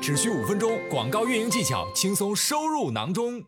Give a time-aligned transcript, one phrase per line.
[0.00, 3.42] 只需五分钟，广告运营技巧轻松收入囊中。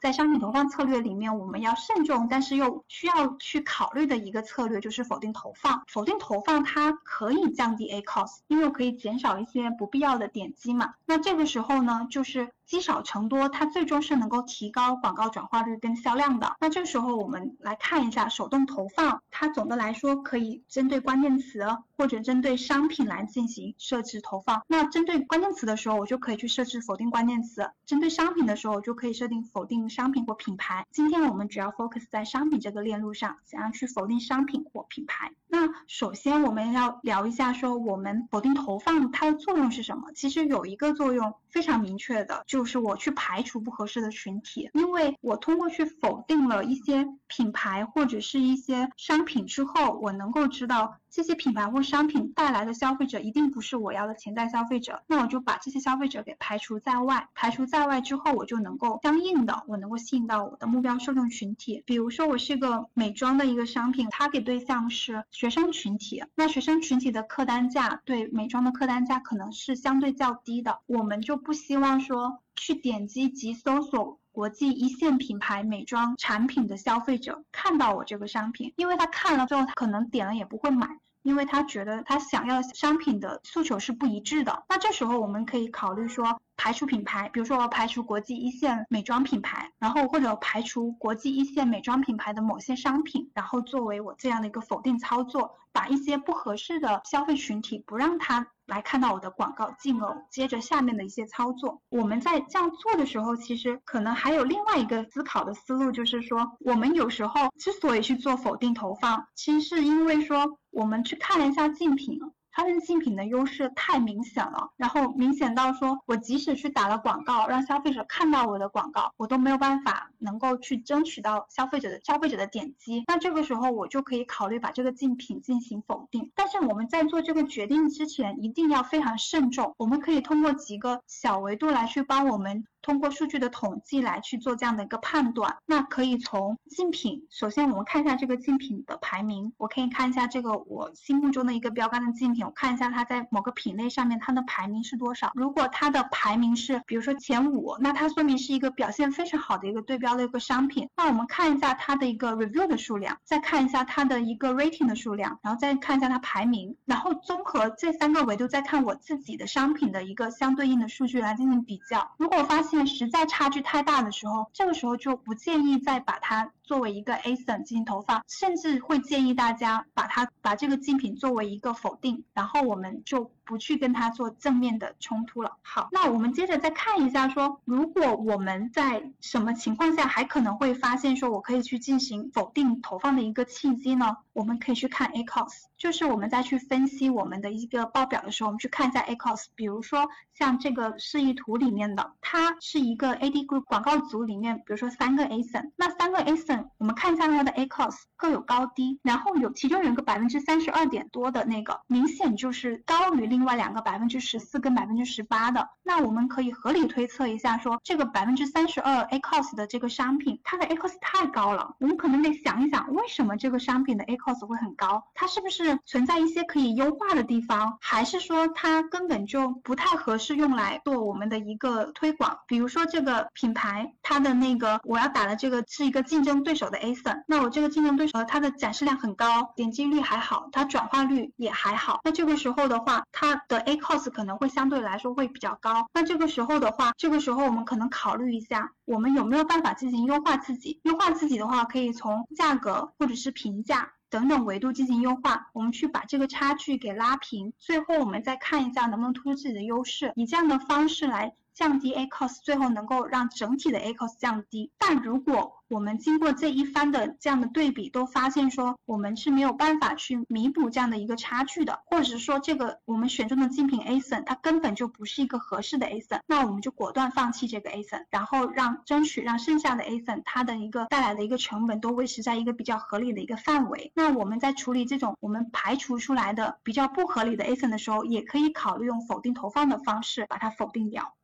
[0.00, 5.82] 在商品投放策略里面，我们要慎重，但是又需要去考虑的一个策略就是否定投放。
[5.88, 10.94] 否定投放它可以降低 A cost，因为可以减少一些不必要的点击嘛。
[11.04, 16.54] 那这个时候呢，就是积少成多，它最终是能够提高广告转化率跟销量的。
[16.60, 21.66] 那这时候我们来看一下手动投放，它总的来说可以针对关键词
[21.96, 24.62] 或者针对商品来进行设置投放。
[24.68, 29.88] 那针对关键词的时候，我就可以去设置否定关键词；针对商品的时候，我就可以设定否定。
[29.88, 35.32] 商品或品牌，今天我们主要 focus 在商品这个链路上，想要去否定商品或品牌。
[35.46, 40.12] 那首先我们要聊一下，说我们否定投放它的作用是什么？
[40.12, 50.96] 其实有一个作用非常明确的，就就是我去排除不合适的群体，因为我通过去否定了一些品牌或者是一些商品之后，我能够知道。
[51.10, 57.26] 这些品牌或商品带来的消费者一定不是我要的潜在消费者，那我就把这些消费者给排除在外。
[57.34, 61.82] 排除在外之后，我就能够相应的，我能够吸引到我的目标受众群体。
[61.86, 74.18] 比如说，我是一个美妆的一个商品它给对象是学生群体，那学生群体的客单价对美妆的客单价可能是相对较低的，我们就不希望说去点击及搜索。
[74.30, 80.86] 国际一线品牌美妆产品的消费者看到我这个商品，因为他看了之后，他可能点了也不会买，
[81.22, 84.64] 因为他觉得他想要商品的诉求是不一致的。
[84.68, 86.40] 那这时候我们可以考虑说。
[86.58, 101.80] 排除品牌，比如说我排除国际一线美妆品牌，然后或者排除国际一线美妆品牌的某些商品，然后作为我这样的一个否定操作，把一些不合适的消费群体不让他来看到我的广告，进而接着下面的一些操作。
[101.90, 112.18] 我们在这样做的时候，其实可能还有另外一个思考的思路，就是说我们有时候之所以去做否定投放，其实是因为说我们去看了一下竞品。
[112.58, 123.04] 它的竞品的优势太明显了，然后明显到说我即使去打了广告，让消费者看到我的广告，我都没有办法能够去争取到消费者的消费者的点击。
[123.06, 126.32] 那这个时候我就可以考虑把这个竞品进行否定。
[126.34, 129.76] 但是我们在做这个决定之前，一定要非常慎重。
[129.78, 132.66] 我们可以通过几个小维度来去帮我们。
[132.82, 145.30] 通过数据的统计来去做这样的一个判断，那可以从竞品，首先我们看一下这个竞品的排名，我可以看一下这个我心目中的一个标杆的竞品，我看一下它在某个品类上面它的排名是多少。
[145.34, 150.88] 如果它的排名是比如说前五，那它说明是一个表现非常好的一个对标的一个商品。
[150.96, 162.12] 那我们看一下它的一个 review 的数量，再看一下它的一个 rating 的数量，然后再看一下它排名，然后综合这三个维度再看我自己的商品的一个相对应的数据来进行比较。
[162.18, 175.56] 如果发现现实在差距太大的时候，这个时候就不建议再把它作为一个 ASIN 进行投放，甚至会建议大家把它把这个竞品作为一个否定，然后我们就不去跟它做正面的冲突了。
[175.62, 184.18] 好，那我们接着再看一下，说如果我们在什么情况下还可能会发现说我可以去进行否定投放的一个契机呢？
[184.34, 192.56] 我们可以去看 ACOS，就是我们在去分析我们的一个报表的时候，我们去看一下 ACOS 比如说像这个示意图里面的，它。
[192.60, 214.46] 是一个 AD 广告组里面，比如说三个 ASIN，那三个 ASIN，我们看一下它的 A cost 各有高低，然后有其中有一个百分之三十二点多的那个，明显就是高于另外两个百分之十四跟百分之十八的，那我们可以合理推测一下，说这个百分之三十二 A cost 的这个商品，它的 A cost 太高了，我们可能得想一想，为什么这个商品的 A cost
[214.46, 215.02] 会很高？
[215.14, 222.38] 它是不是存在一些可以优化的地方，还是说它根本就不太合适用来做我们的一个推广？
[222.46, 235.86] 比比如说这个品牌，它的那个我要打的这个是一个竞争对手的 ASIN，那我这个竞争对手它的展示量很高，点击率还好，它转化率也还好，那这个时候的话，它的 A cost 可能会相对来说会比较高。
[235.92, 240.80] 那这个时候的话，这个时候我们可能考虑一下，我们有没有办法进行优化自己？
[240.84, 247.52] 优化自己的话，可以从价格或者是评价等等维度进行优化，我们去把这个差距给拉平。
[247.58, 251.34] 最后我们再看一下能不能突出自己的优势，以这样的方式来。
[251.58, 254.70] 降低 A cost，最后能够让整体的 A cost 降低。
[254.78, 273.90] 但如果我们经过这一番的这样的对比，都发现说我们是没有办法去弥补这样的一个差距的，或者是说这个我们选中的竞品 ASIN 它根本就不是一个合适的 ASIN，那我们就果断放弃这个 ASIN，然后让争取让剩下的 ASIN 它的一个带来的一个成本都维持在一个比较合理的一个范围。
[273.96, 281.14] 那我们在处理这种我们排除出来的比较不合理的 ASIN 的时候，也可以考虑用否定投放的方式把它否定掉。